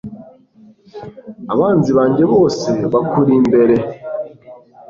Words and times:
abanzi 1.53 1.89
banjye 1.97 2.23
bose 2.33 2.69
bakuri 2.93 3.31
imbere 3.39 3.75